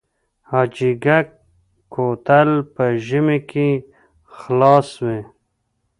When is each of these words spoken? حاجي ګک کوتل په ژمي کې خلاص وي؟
حاجي 0.49 0.91
ګک 1.03 1.27
کوتل 1.93 2.49
په 2.75 2.85
ژمي 3.05 3.39
کې 3.49 3.69
خلاص 4.37 4.89
وي؟ 5.05 5.19